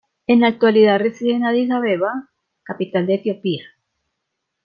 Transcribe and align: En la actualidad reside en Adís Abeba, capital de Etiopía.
En 0.25 0.41
la 0.41 0.47
actualidad 0.47 0.97
reside 0.97 1.33
en 1.35 1.45
Adís 1.45 1.69
Abeba, 1.69 2.31
capital 2.63 3.05
de 3.05 3.13
Etiopía. 3.13 3.65